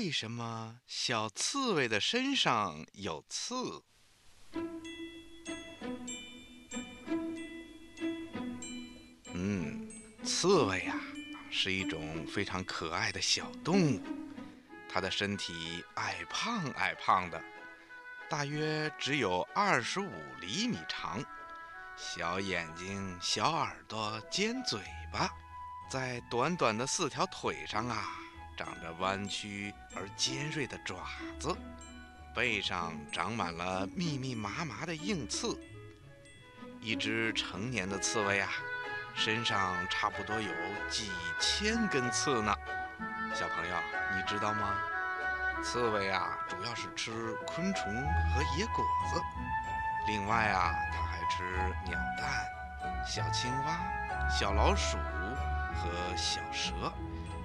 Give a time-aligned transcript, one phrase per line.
[0.00, 3.82] 为什么小刺猬的身上有刺？
[9.34, 9.86] 嗯，
[10.24, 10.98] 刺猬呀，
[11.50, 14.02] 是一种非常可爱的小动物，
[14.88, 17.38] 它的身体矮胖矮胖的，
[18.30, 20.10] 大约只有二十五
[20.40, 21.22] 厘米长，
[21.94, 24.80] 小眼睛、小耳朵、尖嘴
[25.12, 25.30] 巴，
[25.90, 28.16] 在短短的四条腿上啊。
[28.60, 30.96] 长着弯曲而尖锐的爪
[31.38, 31.56] 子，
[32.34, 35.58] 背上长满了密密麻麻的硬刺。
[36.78, 38.50] 一只成年的刺猬啊，
[39.14, 40.52] 身上差不多有
[40.90, 42.54] 几千根刺呢。
[43.34, 43.74] 小朋友，
[44.14, 44.76] 你知道吗？
[45.64, 48.84] 刺猬啊，主要是吃昆虫和野果
[49.14, 49.22] 子，
[50.06, 51.56] 另外啊，它还吃
[51.86, 54.98] 鸟蛋、小青蛙、小老鼠
[55.74, 56.72] 和小蛇。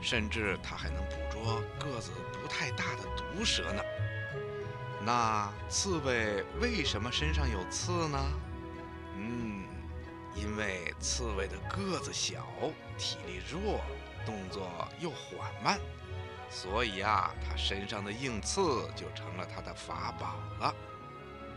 [0.02, 3.82] 甚至它还能捕捉个子不太大的毒蛇呢。
[5.04, 8.20] 那刺猬为什么身上有刺呢？
[9.16, 9.66] 嗯，
[10.36, 12.46] 因为刺猬的个子小，
[13.00, 13.82] 体力弱，
[14.28, 15.80] 动作又缓慢，
[16.52, 20.76] 所以啊，它身上的硬刺就成了它的法宝了。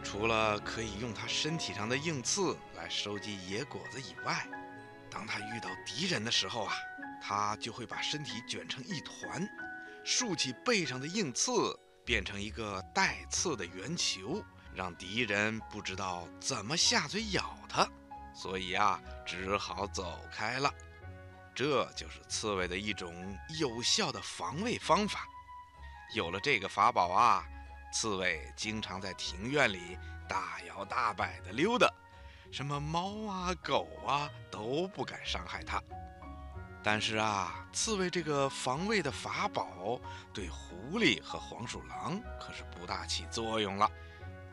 [0.03, 4.47] 除了可以用它身体上的硬刺来收集野果子以外，
[5.19, 6.73] 当它遇到敌人的时候啊。
[7.21, 9.45] 它就会把身体卷成一团，
[10.05, 14.41] 竖起背上的硬刺，变成一个带刺的圆球，
[14.73, 17.87] 让敌人不知道怎么下嘴咬它，
[18.33, 20.73] 所以啊，只好走开了。
[21.57, 25.27] 这就是刺猬的一种有效的防卫方法。
[26.15, 27.45] 有了这个法宝啊，
[27.93, 31.93] 刺猬经常在庭院里大摇大摆地溜达，
[32.51, 35.83] 什么猫啊、狗啊都不敢伤害它。
[36.83, 40.01] 但是啊，刺猬这个防卫的法宝
[40.33, 43.91] 对狐狸和黄鼠狼可是不大起作用了，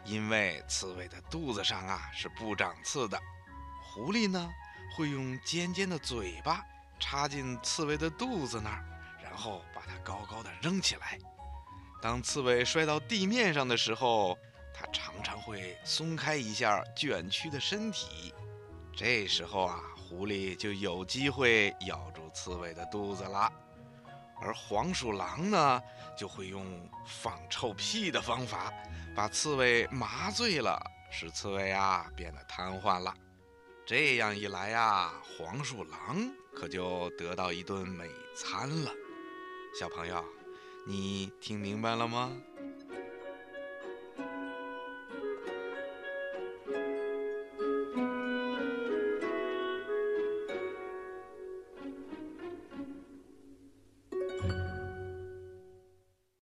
[0.04, 3.18] 因为刺猬的肚子上啊是不长刺的。
[3.82, 4.52] 狐狸呢
[4.96, 6.62] 会用尖尖的嘴巴
[7.00, 8.84] 插进刺猬的肚子那儿，
[9.24, 11.18] 然后把它高高的扔起来。
[12.02, 14.38] 当刺猬摔到地面上的时候，
[14.96, 18.34] 常常会松开一下卷曲的身体。
[18.96, 23.52] 这时候啊，狐狸就有机会咬住刺猬的肚子了，
[24.42, 25.82] 而黄鼠狼呢，
[26.18, 28.72] 就会用放臭屁的方法，
[29.14, 30.82] 把刺猬麻醉了，
[31.12, 33.14] 使刺猬啊变得瘫痪了。
[33.86, 38.92] 这样一来呀，黄鼠狼可就得到一顿美餐了。
[39.78, 40.24] 小朋友，
[40.88, 42.32] 你听明白了吗？